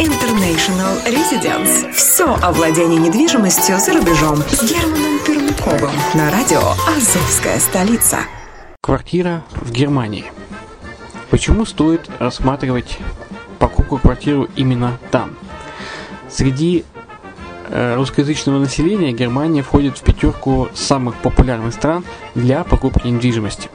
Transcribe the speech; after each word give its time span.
International 0.00 1.04
Residence. 1.06 1.92
Все 1.92 2.32
о 2.40 2.52
владении 2.52 2.98
недвижимостью 2.98 3.78
за 3.78 3.94
рубежом 3.94 4.36
с 4.36 4.62
Германом 4.62 5.18
Пермяковым 5.26 5.90
на 6.14 6.30
радио 6.30 6.60
«Азовская 6.86 7.58
столица». 7.58 8.18
Квартира 8.80 9.42
в 9.50 9.72
Германии. 9.72 10.26
Почему 11.30 11.64
стоит 11.66 12.08
рассматривать 12.20 12.98
покупку 13.58 13.98
квартиру 13.98 14.48
именно 14.54 14.98
там? 15.10 15.36
Среди 16.30 16.84
э, 17.68 17.96
русскоязычного 17.96 18.60
населения 18.60 19.10
Германия 19.10 19.62
входит 19.62 19.98
в 19.98 20.02
пятерку 20.02 20.68
самых 20.74 21.16
популярных 21.16 21.74
стран 21.74 22.04
для 22.36 22.62
покупки 22.62 23.08
недвижимости. 23.08 23.68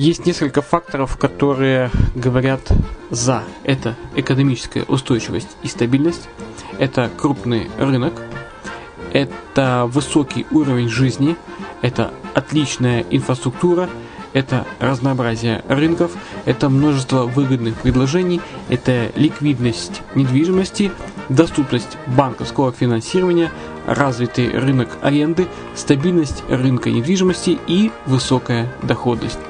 Есть 0.00 0.24
несколько 0.24 0.62
факторов, 0.62 1.18
которые 1.18 1.90
говорят 2.14 2.62
за. 3.10 3.42
Это 3.64 3.96
экономическая 4.16 4.84
устойчивость 4.84 5.58
и 5.62 5.68
стабильность, 5.68 6.26
это 6.78 7.10
крупный 7.18 7.70
рынок, 7.78 8.14
это 9.12 9.86
высокий 9.92 10.46
уровень 10.52 10.88
жизни, 10.88 11.36
это 11.82 12.14
отличная 12.32 13.04
инфраструктура, 13.10 13.90
это 14.32 14.66
разнообразие 14.78 15.62
рынков, 15.68 16.12
это 16.46 16.70
множество 16.70 17.24
выгодных 17.24 17.74
предложений, 17.74 18.40
это 18.70 19.12
ликвидность 19.16 20.00
недвижимости, 20.14 20.92
доступность 21.28 21.98
банковского 22.06 22.72
финансирования, 22.72 23.52
развитый 23.86 24.48
рынок 24.48 24.96
аренды, 25.02 25.46
стабильность 25.74 26.42
рынка 26.48 26.88
недвижимости 26.88 27.58
и 27.66 27.92
высокая 28.06 28.72
доходность. 28.82 29.49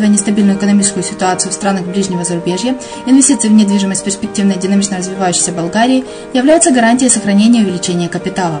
Нестабильную 0.00 0.56
экономическую 0.56 1.02
ситуацию 1.02 1.50
в 1.50 1.54
странах 1.54 1.86
ближнего 1.86 2.24
зарубежья, 2.24 2.76
инвестиции 3.06 3.48
в 3.48 3.52
недвижимость 3.52 4.04
перспективной 4.04 4.56
динамично 4.56 4.98
развивающейся 4.98 5.52
Болгарии 5.52 6.04
являются 6.32 6.70
гарантией 6.70 7.10
сохранения 7.10 7.60
и 7.60 7.64
увеличения 7.64 8.08
капитала. 8.08 8.60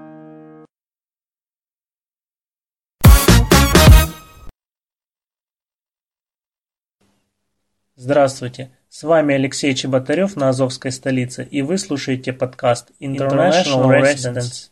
Здравствуйте, 8.11 8.71
с 8.89 9.03
вами 9.03 9.35
Алексей 9.35 9.73
Чеботарев 9.73 10.35
на 10.35 10.49
Азовской 10.49 10.91
столице, 10.91 11.47
и 11.49 11.61
вы 11.61 11.77
слушаете 11.77 12.33
подкаст 12.33 12.91
International 12.99 13.87
Residence. 13.87 14.69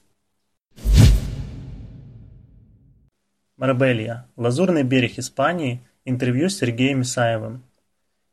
Марбелья, 3.56 4.27
Лазурный 4.36 4.83
берег 4.83 5.19
Испании, 5.19 5.81
интервью 6.03 6.50
с 6.50 6.57
Сергеем 6.57 7.03
Исаевым. 7.03 7.63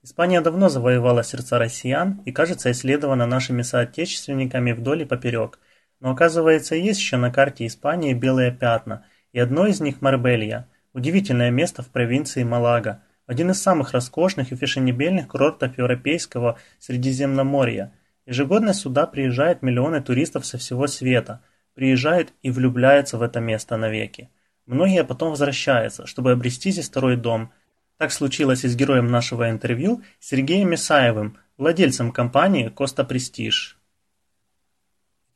Испания 0.02 0.40
давно 0.40 0.68
завоевала 0.68 1.22
сердца 1.22 1.56
россиян 1.60 2.20
и, 2.24 2.32
кажется, 2.32 2.72
исследована 2.72 3.26
нашими 3.26 3.62
соотечественниками 3.62 4.72
вдоль 4.72 5.02
и 5.02 5.04
поперек. 5.04 5.60
Но 6.00 6.10
оказывается, 6.10 6.74
есть 6.74 6.98
еще 6.98 7.16
на 7.16 7.30
карте 7.30 7.64
Испании 7.64 8.12
белые 8.12 8.50
пятна, 8.50 9.04
и 9.32 9.38
одно 9.38 9.68
из 9.68 9.80
них 9.80 10.02
Марбелья, 10.02 10.66
удивительное 10.94 11.52
место 11.52 11.84
в 11.84 11.90
провинции 11.90 12.42
Малага– 12.42 13.02
один 13.26 13.50
из 13.50 13.60
самых 13.60 13.92
роскошных 13.92 14.52
и 14.52 14.56
фешенебельных 14.56 15.28
курортов 15.28 15.76
Европейского 15.76 16.58
Средиземноморья. 16.78 17.92
Ежегодно 18.24 18.72
сюда 18.74 19.06
приезжают 19.06 19.62
миллионы 19.62 20.00
туристов 20.00 20.46
со 20.46 20.58
всего 20.58 20.86
света, 20.86 21.42
приезжают 21.74 22.32
и 22.42 22.50
влюбляются 22.50 23.18
в 23.18 23.22
это 23.22 23.40
место 23.40 23.76
навеки. 23.76 24.30
Многие 24.66 25.04
потом 25.04 25.30
возвращаются, 25.30 26.06
чтобы 26.06 26.32
обрести 26.32 26.70
здесь 26.70 26.88
второй 26.88 27.16
дом. 27.16 27.52
Так 27.98 28.12
случилось 28.12 28.64
и 28.64 28.68
с 28.68 28.76
героем 28.76 29.08
нашего 29.08 29.50
интервью 29.50 30.02
Сергеем 30.18 30.74
Исаевым, 30.74 31.38
владельцем 31.56 32.12
компании 32.12 32.68
«Коста 32.68 33.04
Престиж». 33.04 33.78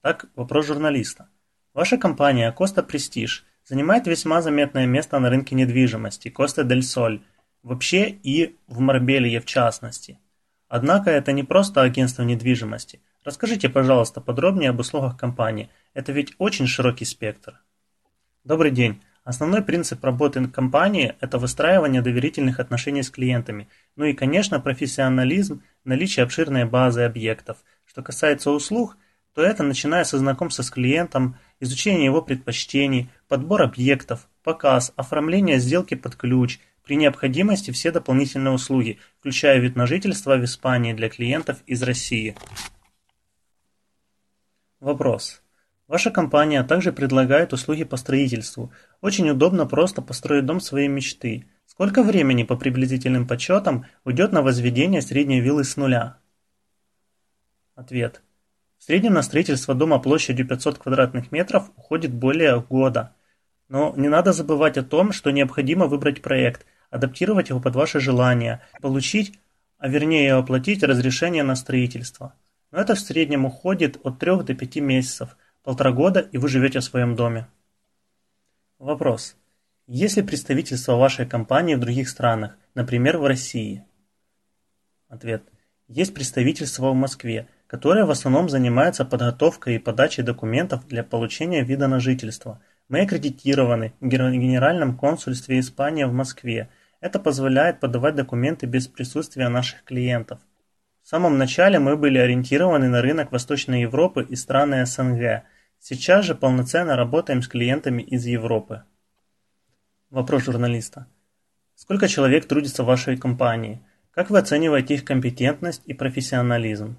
Так, 0.00 0.26
вопрос 0.34 0.66
журналиста. 0.66 1.28
Ваша 1.74 1.96
компания 1.96 2.50
«Коста 2.52 2.82
Престиж» 2.82 3.44
занимает 3.64 4.06
весьма 4.06 4.42
заметное 4.42 4.86
место 4.86 5.18
на 5.18 5.30
рынке 5.30 5.54
недвижимости 5.54 6.28
«Коста 6.28 6.64
Дель 6.64 6.82
Соль», 6.82 7.22
вообще 7.62 8.08
и 8.08 8.56
в 8.68 8.80
Марбелье 8.80 9.40
в 9.40 9.46
частности. 9.46 10.18
Однако 10.68 11.10
это 11.10 11.32
не 11.32 11.42
просто 11.42 11.82
агентство 11.82 12.22
недвижимости. 12.22 13.00
Расскажите, 13.24 13.68
пожалуйста, 13.68 14.20
подробнее 14.20 14.70
об 14.70 14.80
услугах 14.80 15.18
компании. 15.18 15.68
Это 15.94 16.12
ведь 16.12 16.34
очень 16.38 16.66
широкий 16.66 17.04
спектр. 17.04 17.60
Добрый 18.44 18.70
день. 18.70 19.02
Основной 19.24 19.62
принцип 19.62 20.02
работы 20.02 20.46
компании– 20.48 21.14
это 21.20 21.38
выстраивание 21.38 22.00
доверительных 22.00 22.58
отношений 22.58 23.02
с 23.02 23.10
клиентами, 23.10 23.68
ну 23.94 24.06
и, 24.06 24.14
конечно, 24.14 24.58
профессионализм, 24.60 25.62
наличие 25.84 26.24
обширной 26.24 26.64
базы 26.64 27.02
объектов. 27.02 27.58
Что 27.84 28.02
касается 28.02 28.50
услуг, 28.50 28.96
то 29.34 29.42
это 29.42 29.62
начиная 29.62 30.04
со 30.04 30.18
знакомства 30.18 30.62
с 30.62 30.70
клиентом, 30.70 31.36
изучения 31.60 32.06
его 32.06 32.22
предпочтений, 32.22 33.10
подбор 33.28 33.62
объектов, 33.62 34.26
показ, 34.42 34.92
оформление 34.96 35.58
сделки 35.58 35.94
под 35.94 36.16
ключ– 36.16 36.58
при 36.90 36.96
необходимости 36.96 37.70
все 37.70 37.92
дополнительные 37.92 38.52
услуги, 38.52 38.98
включая 39.20 39.60
вид 39.60 39.76
на 39.76 39.86
жительство 39.86 40.36
в 40.36 40.44
Испании 40.44 40.92
для 40.92 41.08
клиентов 41.08 41.62
из 41.64 41.84
России. 41.84 42.34
Вопрос. 44.80 45.40
Ваша 45.86 46.10
компания 46.10 46.64
также 46.64 46.90
предлагает 46.92 47.52
услуги 47.52 47.84
по 47.84 47.96
строительству. 47.96 48.72
Очень 49.02 49.30
удобно 49.30 49.66
просто 49.66 50.02
построить 50.02 50.46
дом 50.46 50.58
своей 50.58 50.88
мечты. 50.88 51.46
Сколько 51.64 52.02
времени 52.02 52.42
по 52.42 52.56
приблизительным 52.56 53.28
подсчетам 53.28 53.86
уйдет 54.04 54.32
на 54.32 54.42
возведение 54.42 55.00
средней 55.00 55.40
виллы 55.40 55.62
с 55.62 55.76
нуля? 55.76 56.18
Ответ. 57.76 58.20
В 58.78 58.82
среднем 58.82 59.12
на 59.12 59.22
строительство 59.22 59.76
дома 59.76 60.00
площадью 60.00 60.44
500 60.48 60.78
квадратных 60.78 61.30
метров 61.30 61.70
уходит 61.76 62.12
более 62.12 62.60
года– 62.60 63.14
но 63.70 63.94
не 63.96 64.08
надо 64.08 64.32
забывать 64.32 64.76
о 64.78 64.82
том, 64.82 65.12
что 65.12 65.30
необходимо 65.30 65.86
выбрать 65.86 66.22
проект, 66.22 66.66
адаптировать 66.90 67.48
его 67.48 67.60
под 67.60 67.76
ваши 67.76 68.00
желания, 68.00 68.60
получить, 68.80 69.38
а 69.78 69.88
вернее 69.88 70.34
оплатить 70.34 70.82
разрешение 70.82 71.42
на 71.42 71.56
строительство. 71.56 72.34
Но 72.70 72.80
это 72.80 72.94
в 72.94 73.00
среднем 73.00 73.44
уходит 73.44 73.98
от 74.04 74.18
3 74.18 74.42
до 74.42 74.54
5 74.54 74.76
месяцев, 74.76 75.36
полтора 75.62 75.92
года 75.92 76.20
и 76.20 76.38
вы 76.38 76.48
живете 76.48 76.80
в 76.80 76.84
своем 76.84 77.16
доме. 77.16 77.48
Вопрос. 78.78 79.36
Есть 79.86 80.16
ли 80.16 80.22
представительство 80.22 80.96
вашей 80.96 81.26
компании 81.26 81.74
в 81.74 81.80
других 81.80 82.08
странах, 82.08 82.56
например, 82.74 83.18
в 83.18 83.26
России? 83.26 83.84
Ответ. 85.08 85.42
Есть 85.88 86.14
представительство 86.14 86.90
в 86.90 86.94
Москве, 86.94 87.48
которое 87.66 88.04
в 88.04 88.10
основном 88.10 88.48
занимается 88.48 89.04
подготовкой 89.04 89.76
и 89.76 89.78
подачей 89.80 90.22
документов 90.22 90.86
для 90.86 91.02
получения 91.02 91.64
вида 91.64 91.88
на 91.88 91.98
жительство– 92.00 92.60
мы 92.90 93.02
аккредитированы 93.02 93.94
в 94.00 94.08
Генеральном 94.08 94.96
консульстве 94.96 95.60
Испании 95.60 96.02
в 96.02 96.12
Москве. 96.12 96.68
Это 97.00 97.18
позволяет 97.18 97.80
подавать 97.80 98.14
документы 98.14 98.66
без 98.66 98.86
присутствия 98.86 99.48
наших 99.48 99.84
клиентов. 99.84 100.40
В 101.02 101.08
самом 101.08 101.38
начале 101.38 101.78
мы 101.78 101.96
были 101.96 102.18
ориентированы 102.18 102.88
на 102.88 103.00
рынок 103.00 103.32
Восточной 103.32 103.82
Европы 103.82 104.26
и 104.28 104.36
страны 104.36 104.84
СНГ. 104.84 105.44
Сейчас 105.78 106.26
же 106.26 106.34
полноценно 106.34 106.96
работаем 106.96 107.42
с 107.42 107.48
клиентами 107.48 108.02
из 108.02 108.26
Европы. 108.26 108.84
Вопрос 110.10 110.44
журналиста. 110.44 111.06
Сколько 111.74 112.06
человек 112.06 112.46
трудится 112.46 112.82
в 112.82 112.86
вашей 112.86 113.16
компании? 113.16 113.80
Как 114.10 114.28
вы 114.28 114.38
оцениваете 114.38 114.94
их 114.94 115.04
компетентность 115.04 115.82
и 115.86 115.94
профессионализм? 115.94 116.98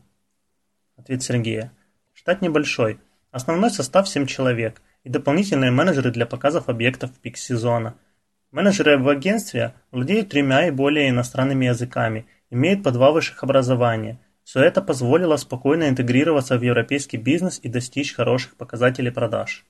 Ответ 0.98 1.22
Сергея. 1.22 1.72
Штат 2.14 2.42
небольшой. 2.42 3.00
Основной 3.30 3.70
состав 3.70 4.10
7 4.10 4.26
человек– 4.26 4.82
и 5.04 5.10
дополнительные 5.10 5.72
менеджеры 5.72 6.12
для 6.12 6.26
показов 6.26 6.70
объектов 6.70 7.12
пик 7.20 7.38
сезона. 7.38 7.96
Менеджеры 8.52 8.98
в 8.98 9.08
агентстве 9.08 9.74
владеют 9.92 10.30
тремя 10.30 10.68
и 10.68 10.72
более 10.72 11.10
иностранными 11.10 11.66
языками, 11.66 12.26
имеют 12.50 12.84
по 12.84 12.92
два 12.92 13.12
высших 13.12 13.44
образования. 13.44 14.20
Все 14.44 14.62
это 14.62 14.82
позволило 14.82 15.38
спокойно 15.38 15.88
интегрироваться 15.88 16.58
в 16.58 16.62
европейский 16.62 17.18
бизнес 17.18 17.60
и 17.64 17.70
достичь 17.70 18.14
хороших 18.14 18.56
показателей 18.58 19.12
продаж. 19.12 19.66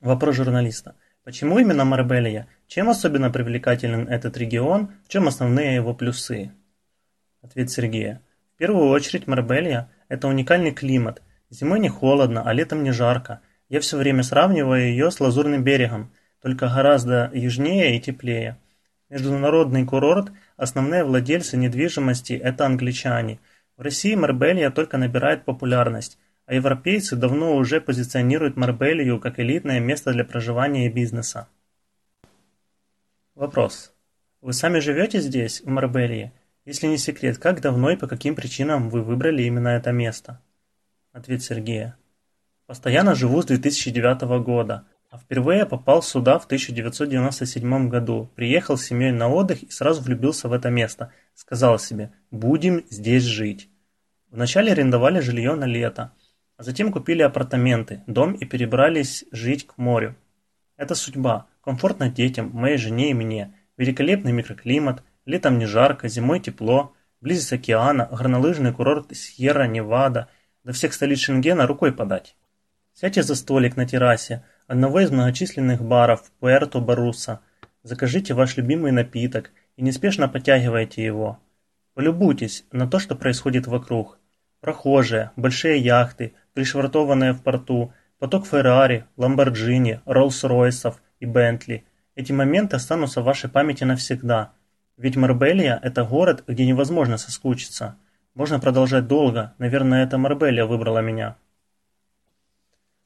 Вопрос 0.00 0.36
журналиста. 0.36 0.94
Почему 1.24 1.58
именно 1.58 1.84
Марбелья? 1.84 2.46
Чем 2.68 2.88
особенно 2.88 3.30
привлекателен 3.30 4.08
этот 4.08 4.36
регион? 4.36 4.92
В 5.04 5.08
чем 5.08 5.26
основные 5.26 5.74
его 5.74 5.92
плюсы? 5.92 6.52
Ответ 7.42 7.70
Сергея. 7.70 8.22
В 8.54 8.58
первую 8.58 8.88
очередь 8.90 9.26
Марбелья– 9.26 9.90
это 10.08 10.28
уникальный 10.28 10.70
климат, 10.70 11.20
Зимой 11.50 11.78
не 11.78 11.88
холодно, 11.88 12.42
а 12.44 12.52
летом 12.52 12.82
не 12.82 12.90
жарко. 12.90 13.40
Я 13.68 13.80
все 13.80 13.96
время 13.96 14.22
сравниваю 14.22 14.88
ее 14.88 15.10
с 15.10 15.20
Лазурным 15.20 15.62
берегом, 15.62 16.12
только 16.46 16.68
гораздо 16.68 17.28
южнее 17.34 17.96
и 17.96 18.00
теплее. 18.00 18.56
Международный 19.08 19.84
курорт, 19.84 20.30
основные 20.56 21.02
владельцы 21.02 21.56
недвижимости– 21.56 22.34
это 22.34 22.66
англичане. 22.66 23.40
В 23.76 23.80
России 23.82 24.14
Марбелья 24.14 24.70
только 24.70 24.96
набирает 24.96 25.44
популярность, 25.44 26.20
а 26.44 26.54
европейцы 26.54 27.16
давно 27.16 27.56
уже 27.56 27.80
позиционируют 27.80 28.56
Марбелью 28.56 29.18
как 29.18 29.40
элитное 29.40 29.80
место 29.80 30.12
для 30.12 30.24
проживания 30.24 30.86
и 30.86 30.88
бизнеса. 30.88 31.48
Вопрос. 33.34 33.92
Вы 34.40 34.52
сами 34.52 34.78
живете 34.78 35.18
здесь, 35.18 35.62
в 35.62 35.66
Марбелье? 35.66 36.32
Если 36.64 36.86
не 36.86 36.98
секрет, 36.98 37.38
как 37.38 37.60
давно 37.60 37.90
и 37.90 37.96
по 37.96 38.06
каким 38.06 38.36
причинам 38.36 38.88
вы 38.88 39.02
выбрали 39.02 39.42
именно 39.42 39.70
это 39.70 39.90
место? 39.90 40.40
Ответ 41.10 41.42
Сергея. 41.42 41.96
Постоянно 42.66 43.16
живу 43.16 43.42
с 43.42 43.46
2009 43.46 44.22
года, 44.44 44.84
а 45.16 45.18
впервые 45.18 45.64
попал 45.64 46.02
сюда 46.02 46.38
в 46.38 46.44
1997 46.44 47.88
году. 47.88 48.30
Приехал 48.34 48.76
с 48.76 48.84
семьей 48.84 49.12
на 49.12 49.28
отдых 49.28 49.62
и 49.62 49.70
сразу 49.70 50.02
влюбился 50.02 50.48
в 50.48 50.52
это 50.52 50.68
место. 50.68 51.10
Сказал 51.34 51.78
себе, 51.78 52.12
будем 52.30 52.84
здесь 52.90 53.22
жить. 53.22 53.70
Вначале 54.30 54.72
арендовали 54.72 55.20
жилье 55.20 55.54
на 55.54 55.64
лето, 55.64 56.12
а 56.58 56.62
затем 56.62 56.92
купили 56.92 57.22
апартаменты, 57.22 58.02
дом 58.06 58.34
и 58.34 58.44
перебрались 58.44 59.24
жить 59.32 59.66
к 59.66 59.78
морю. 59.78 60.14
Это 60.76 60.94
судьба. 60.94 61.46
Комфортно 61.64 62.10
детям, 62.10 62.50
моей 62.52 62.76
жене 62.76 63.10
и 63.10 63.14
мне. 63.14 63.54
Великолепный 63.78 64.32
микроклимат, 64.32 65.02
летом 65.24 65.58
не 65.58 65.64
жарко, 65.64 66.08
зимой 66.08 66.40
тепло, 66.40 66.92
близость 67.22 67.54
океана, 67.54 68.08
горнолыжный 68.12 68.72
курорт 68.72 69.16
Сьерра-Невада– 69.16 70.28
до 70.66 70.72
всех 70.72 70.92
столиц 70.92 71.20
Шенгена 71.20 71.64
рукой 71.66 71.92
подать. 71.92 72.34
Сядьте 72.92 73.22
за 73.22 73.36
столик 73.36 73.76
на 73.76 73.86
террасе 73.86 74.44
одного 74.66 75.00
из 75.00 75.10
многочисленных 75.10 75.82
баров 75.82 76.30
Пуэрто-Баруса, 76.40 77.38
закажите 77.82 78.34
ваш 78.34 78.56
любимый 78.56 78.92
напиток 78.92 79.50
и 79.76 79.82
неспешно 79.82 80.28
подтягивайте 80.28 81.04
его. 81.04 81.38
Полюбуйтесь 81.94 82.64
на 82.72 82.88
то, 82.88 82.98
что 82.98 83.14
происходит 83.14 83.66
вокруг. 83.66 84.18
Прохожие, 84.60 85.30
большие 85.36 85.78
яхты, 85.78 86.34
пришвартованные 86.54 87.32
в 87.32 87.42
порту, 87.42 87.92
поток 88.18 88.46
Феррари, 88.46 89.04
Ламборджини, 89.16 90.00
Роллс-Ройсов 90.04 90.96
и 91.20 91.26
Бентли. 91.26 91.84
Эти 92.14 92.32
моменты 92.32 92.76
останутся 92.76 93.20
в 93.20 93.24
вашей 93.24 93.50
памяти 93.50 93.84
навсегда. 93.84 94.52
Ведь 94.96 95.16
Марбелья– 95.16 95.78
это 95.82 96.04
город, 96.04 96.44
где 96.46 96.66
невозможно 96.66 97.18
соскучиться– 97.18 97.96
можно 98.36 98.60
продолжать 98.60 99.06
долго, 99.08 99.54
наверное, 99.56 100.04
это 100.04 100.18
Марбелья 100.18 100.66
выбрала 100.66 100.98
меня. 100.98 101.38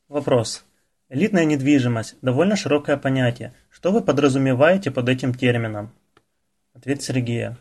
Вопрос. 0.08 0.64
Элитная 1.12 1.44
недвижимость– 1.44 2.14
довольно 2.22 2.54
широкое 2.54 2.96
понятие. 2.96 3.52
Что 3.68 3.90
вы 3.90 4.00
подразумеваете 4.00 4.92
под 4.92 5.08
этим 5.08 5.34
термином? 5.34 5.92
Ответ 6.72 7.02
Сергея. 7.02 7.58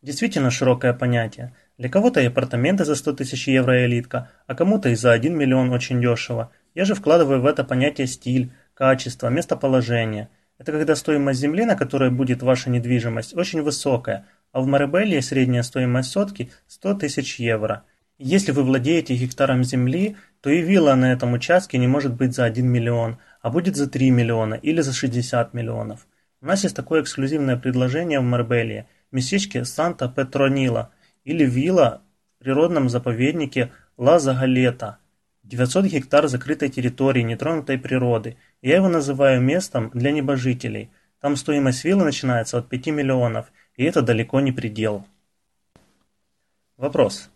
Действительно 0.00 0.52
широкое 0.52 0.92
понятие. 0.92 1.56
Для 1.76 1.88
кого-то 1.88 2.20
и 2.20 2.26
апартаменты 2.26 2.84
за 2.84 2.94
100 2.94 3.14
тысяч 3.14 3.48
евро 3.48 3.84
элитка, 3.84 4.30
а 4.46 4.54
кому-то 4.54 4.90
и 4.90 4.94
за 4.94 5.10
1 5.10 5.36
миллион 5.36 5.72
очень 5.72 6.00
дешево. 6.00 6.52
Я 6.72 6.84
же 6.84 6.94
вкладываю 6.94 7.40
в 7.40 7.46
это 7.46 7.64
понятие 7.64 8.06
стиль, 8.06 8.52
качество, 8.74 9.26
местоположение. 9.26 10.28
Это 10.58 10.70
когда 10.70 10.94
стоимость 10.94 11.40
земли, 11.40 11.64
на 11.64 11.74
которой 11.74 12.12
будет 12.12 12.44
ваша 12.44 12.70
недвижимость, 12.70 13.36
очень 13.36 13.62
высокая, 13.62 14.24
а 14.52 14.60
в 14.60 14.68
Марибелле 14.68 15.20
средняя 15.20 15.64
стоимость 15.64 16.12
сотки 16.12 16.52
100 16.68 16.94
тысяч 16.94 17.40
евро. 17.40 17.82
Если 18.18 18.52
вы 18.52 18.62
владеете 18.62 19.14
гектаром 19.14 19.62
земли, 19.62 20.16
то 20.40 20.48
и 20.50 20.62
вилла 20.62 20.94
на 20.94 21.12
этом 21.12 21.34
участке 21.34 21.76
не 21.76 21.86
может 21.86 22.14
быть 22.14 22.34
за 22.34 22.44
1 22.44 22.66
миллион, 22.66 23.18
а 23.42 23.50
будет 23.50 23.76
за 23.76 23.88
3 23.88 24.10
миллиона 24.10 24.54
или 24.54 24.80
за 24.80 24.92
60 24.92 25.52
миллионов. 25.52 26.06
У 26.40 26.46
нас 26.46 26.62
есть 26.62 26.74
такое 26.74 27.02
эксклюзивное 27.02 27.56
предложение 27.56 28.20
в 28.20 28.24
Марбелье– 28.24 28.86
местечке 29.12 29.64
Санта-Петронила 29.64 30.90
или 31.24 31.44
вилла 31.44 32.02
в 32.36 32.44
природном 32.44 32.88
заповеднике 32.88 33.72
Ла-Загалета, 33.96 34.98
900 35.42 35.86
гектар 35.86 36.26
закрытой 36.26 36.68
территории 36.68 37.22
нетронутой 37.22 37.78
природы. 37.78 38.36
Я 38.62 38.76
его 38.76 38.88
называю 38.88 39.40
местом 39.40 39.90
для 39.94 40.10
небожителей. 40.10 40.90
Там 41.20 41.36
стоимость 41.36 41.84
виллы 41.84 42.04
начинается 42.04 42.58
от 42.58 42.68
5 42.68 42.86
миллионов, 42.88 43.52
и 43.76 43.84
это 43.84 44.02
далеко 44.02 44.40
не 44.40 44.52
предел. 44.52 45.06
Вопрос. 46.76 47.30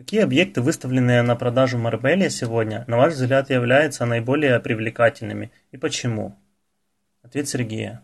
Какие 0.00 0.22
объекты, 0.22 0.62
выставленные 0.62 1.20
на 1.20 1.36
продажу 1.36 1.76
в 1.76 1.82
Марбеле 1.82 2.30
сегодня, 2.30 2.84
на 2.86 2.96
ваш 2.96 3.12
взгляд, 3.12 3.50
являются 3.50 4.06
наиболее 4.06 4.58
привлекательными 4.58 5.52
и 5.72 5.76
почему? 5.76 6.38
Ответ 7.20 7.50
Сергея. 7.50 8.00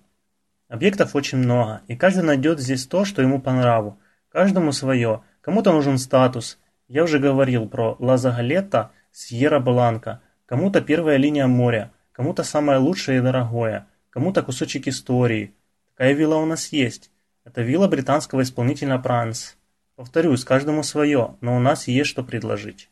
Объектов 0.68 1.16
очень 1.16 1.38
много, 1.38 1.80
и 1.88 1.96
каждый 1.96 2.22
найдет 2.22 2.60
здесь 2.60 2.86
то, 2.86 3.06
что 3.06 3.22
ему 3.22 3.40
по 3.40 3.50
нраву. 3.50 3.98
Каждому 4.28 4.72
свое. 4.72 5.22
Кому-то 5.40 5.72
нужен 5.72 5.96
статус. 5.96 6.58
Я 6.86 7.02
уже 7.02 7.18
говорил 7.18 7.66
про 7.66 7.96
Лазагалета, 7.98 8.90
Сьерра 9.10 9.58
Бланка. 9.58 10.20
Кому-то 10.44 10.82
первая 10.82 11.16
линия 11.16 11.46
моря, 11.46 11.92
кому-то 12.12 12.44
самое 12.44 12.78
лучшее 12.78 13.20
и 13.20 13.22
дорогое, 13.22 13.86
кому-то 14.10 14.42
кусочек 14.42 14.86
истории. 14.86 15.54
Такая 15.94 16.12
вилла 16.12 16.36
у 16.36 16.44
нас 16.44 16.74
есть. 16.74 17.10
Это 17.42 17.62
вилла 17.62 17.88
британского 17.88 18.42
исполнителя 18.42 18.98
Пранс. 18.98 19.56
Повторюсь, 19.96 20.44
каждому 20.44 20.82
свое, 20.82 21.36
но 21.40 21.56
у 21.56 21.58
нас 21.58 21.88
есть 21.88 22.10
что 22.10 22.22
предложить. 22.22 22.88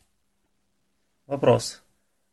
Вопрос. 1.27 1.83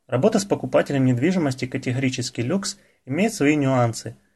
Работа 0.07 0.39
с 0.39 0.45
покупателем 0.45 1.05
недвижимости 1.05 1.67
категорический 1.67 2.43
люкс 2.43 2.79
имеет 3.07 3.33
свои 3.33 3.55
нюансы– 3.55 4.17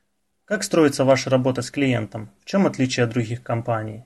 как 0.47 0.63
строится 0.63 1.05
ваша 1.05 1.29
работа 1.29 1.61
с 1.61 1.73
клиентом? 1.73 2.31
В 2.41 2.45
чем 2.45 2.69
отличие 2.69 3.03
от 3.03 3.11
других 3.11 3.43
компаний? 3.43 4.05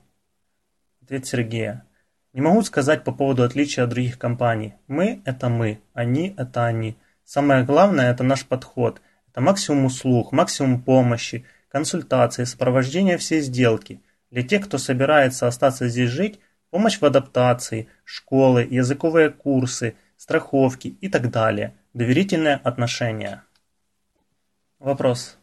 Ответ 1.03 1.27
Сергея. 1.27 1.85
Не 2.33 2.41
могу 2.41 2.63
сказать 2.63 3.03
по 3.03 3.11
поводу 3.11 3.43
отличия 3.43 3.83
от 3.83 3.91
других 3.91 4.17
компаний. 4.17 4.73
Мы– 4.87 5.21
это 5.25 5.49
мы, 5.49 5.81
они– 5.93 6.33
это 6.37 6.65
они. 6.65 6.97
Самое 7.23 7.63
главное– 7.63 8.11
это 8.11 8.23
наш 8.23 8.43
подход. 8.47 9.03
Это 9.29 9.39
максимум 9.39 9.85
услуг, 9.85 10.31
максимум 10.31 10.81
помощи, 10.81 11.45
консультации, 11.69 12.45
сопровождение 12.45 13.19
всей 13.19 13.41
сделки. 13.41 14.01
Для 14.31 14.43
тех, 14.43 14.65
кто 14.65 14.77
собирается 14.77 15.47
остаться 15.47 15.89
здесь 15.89 16.09
жить, 16.09 16.39
помощь 16.69 16.99
в 16.99 17.05
адаптации, 17.05 17.89
школы, 18.05 18.65
языковые 18.69 19.29
курсы, 19.29 19.95
страховки 20.15 20.87
и 20.87 21.09
так 21.09 21.29
далее. 21.29 21.75
Доверительное 21.93 22.55
отношение. 22.55 23.43
Вопрос. 24.79 25.37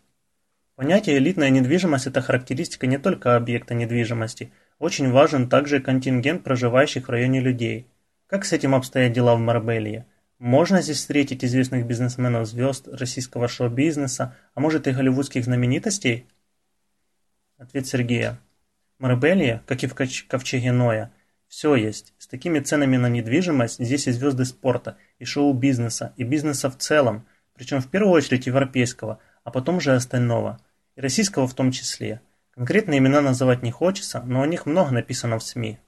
Понятие 0.75 1.19
«элитная 1.19 1.51
недвижимость»– 1.51 2.07
это 2.09 2.23
характеристика 2.23 2.87
не 2.87 2.99
только 2.99 3.37
объекта 3.37 3.75
недвижимости. 3.75 4.53
Очень 4.79 5.11
важен 5.11 5.49
также 5.49 5.81
контингент 5.81 6.45
проживающих 6.45 7.09
в 7.09 7.11
районе 7.11 7.41
людей. 7.41 7.87
Как 8.27 8.45
с 8.45 8.53
этим 8.53 8.75
обстоят 8.75 9.13
дела 9.13 9.35
в 9.35 9.41
Марбелье? 9.41 10.07
Можно 10.39 10.81
здесь 10.81 10.99
встретить 10.99 11.45
известных 11.45 11.85
бизнесменов, 11.85 12.47
звезд 12.47 12.89
российского 12.89 13.49
шоу-бизнеса, 13.49 14.37
а 14.55 14.61
может 14.61 14.87
и 14.87 14.93
голливудских 14.93 15.45
знаменитостей? 15.45 16.27
Ответ 17.59 17.87
Сергея. 17.87 18.39
Марбелье, 18.99 19.63
как 19.67 19.83
и 19.83 19.87
в 19.87 19.95
Ковчеге 19.95 20.73
Ноя, 20.73 21.13
все 21.47 21.75
есть. 21.75 22.15
С 22.19 22.27
такими 22.27 22.61
ценами 22.61 22.97
на 22.97 23.09
недвижимость 23.09 23.83
здесь 23.83 24.07
и 24.07 24.13
звезды 24.13 24.45
спорта, 24.45 24.97
и 25.19 25.25
шоу-бизнеса, 25.25 26.13
и 26.17 26.25
бизнеса 26.25 26.71
в 26.71 26.77
целом, 26.77 27.27
причем 27.55 27.81
в 27.81 27.89
первую 27.89 28.13
очередь 28.13 28.47
европейского, 28.47 29.19
а 29.45 29.51
потом 29.51 29.81
же 29.81 29.95
остального– 29.95 30.61
и 30.99 31.01
российского 31.01 31.47
в 31.47 31.55
том 31.55 31.71
числе. 31.71 32.21
Конкретные 32.51 32.99
имена 32.99 33.21
называть 33.21 33.63
не 33.63 33.71
хочется, 33.71 34.21
но 34.27 34.43
о 34.43 34.49
них 34.49 34.67
много 34.67 34.91
написано 34.91 35.39
в 35.39 35.45
СМИ. 35.45 35.79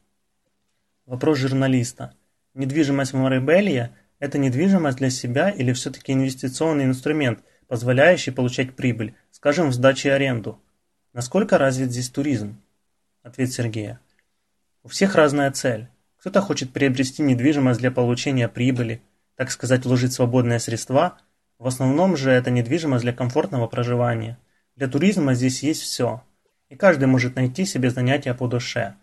Вопрос 1.05 1.39
журналиста. 1.39 2.15
Недвижимость 2.55 3.13
в 3.13 3.17
Марибелье– 3.17 3.91
это 4.21 4.39
недвижимость 4.39 4.99
для 4.99 5.11
себя 5.11 5.51
или 5.51 5.73
все-таки 5.73 6.13
инвестиционный 6.13 6.85
инструмент, 6.85 7.41
позволяющий 7.67 8.31
получать 8.31 8.77
прибыль, 8.77 9.17
скажем, 9.33 9.71
в 9.71 9.73
сдаче 9.73 10.13
аренду? 10.13 10.61
Насколько 11.13 11.59
развит 11.59 11.91
здесь 11.91 12.09
туризм? 12.09 12.63
Ответ 13.31 13.53
Сергея. 13.53 14.01
У 14.83 14.89
всех 14.89 15.15
разная 15.15 15.51
цель. 15.51 15.89
Кто-то 16.19 16.41
хочет 16.41 16.73
приобрести 16.73 17.23
недвижимость 17.23 17.81
для 17.81 17.91
получения 17.91 18.49
прибыли, 18.49 19.03
так 19.37 19.51
сказать, 19.51 19.85
вложить 19.85 20.13
свободные 20.13 20.59
средства. 20.59 21.19
В 21.59 21.67
основном 21.67 22.17
же 22.17 22.31
это 22.31 22.51
недвижимость 22.51 23.03
для 23.03 23.13
комфортного 23.13 23.67
проживания– 23.67 24.39
для 24.81 24.89
туризма 24.89 25.35
здесь 25.35 25.63
есть 25.63 25.83
все, 25.83 26.23
и 26.71 26.75
каждый 26.75 27.05
может 27.05 27.37
найти 27.37 27.67
себе 27.67 27.91
занятия 27.91 28.33
по 28.33 28.49
душе. 28.49 28.95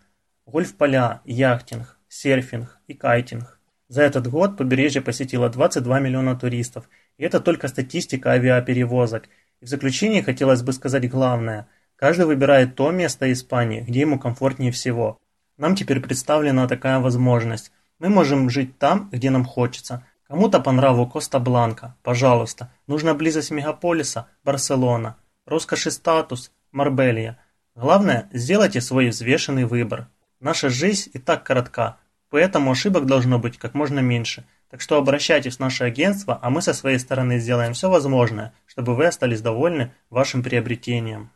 Гольф-поля, 0.44 1.20
яхтинг, 1.24 1.96
серфинг 2.08 2.80
и 2.88 2.94
кайтинг. 2.94 3.60
За 3.86 4.02
этот 4.02 4.26
год 4.26 4.56
побережье 4.56 5.02
посетило 5.02 5.48
22 5.48 6.00
миллиона 6.00 6.34
туристов, 6.34 6.88
и 7.16 7.22
это 7.22 7.38
только 7.38 7.68
статистика 7.68 8.32
авиаперевозок. 8.32 9.28
И 9.60 9.66
в 9.66 9.68
заключение 9.68 10.24
хотелось 10.24 10.62
бы 10.62 10.72
сказать 10.72 11.08
главное. 11.08 11.68
Каждый 11.98 12.26
выбирает 12.26 12.74
то 12.74 12.90
место 12.90 13.30
Испании, 13.32 13.80
где 13.80 14.00
ему 14.00 14.18
комфортнее 14.18 14.72
всего. 14.72 15.18
Нам 15.56 15.74
теперь 15.74 16.00
представлена 16.00 16.66
такая 16.68 17.00
возможность. 17.00 17.72
Мы 17.98 18.08
можем 18.08 18.48
жить 18.48 18.78
там, 18.78 19.10
где 19.12 19.30
нам 19.30 19.44
хочется. 19.44 20.06
Кому-то 20.26 20.60
по 20.60 20.72
нраву 20.72 21.06
Коста-Бланка, 21.06 21.96
пожалуйста. 22.02 22.70
Нужна 22.86 23.14
близость 23.14 23.50
мегаполиса, 23.50 24.28
Барселона 24.44 25.16
роскошь 25.48 25.88
статус, 25.90 26.52
Марбелья. 26.72 27.38
Главное, 27.74 28.28
сделайте 28.32 28.80
свой 28.80 29.08
взвешенный 29.08 29.64
выбор. 29.64 30.08
Наша 30.40 30.68
жизнь 30.68 31.10
и 31.14 31.18
так 31.18 31.42
коротка, 31.44 31.96
поэтому 32.30 32.70
ошибок 32.70 33.06
должно 33.06 33.38
быть 33.38 33.58
как 33.58 33.74
можно 33.74 34.00
меньше. 34.00 34.44
Так 34.70 34.82
что 34.82 34.98
обращайтесь 34.98 35.56
в 35.56 35.60
наше 35.60 35.84
агентство, 35.84 36.38
а 36.42 36.50
мы 36.50 36.60
со 36.60 36.74
своей 36.74 36.98
стороны 36.98 37.38
сделаем 37.38 37.72
все 37.72 37.88
возможное, 37.88 38.52
чтобы 38.66 38.94
вы 38.94 39.06
остались 39.06 39.40
довольны 39.40 39.92
вашим 40.10 40.42
приобретением. 40.42 41.26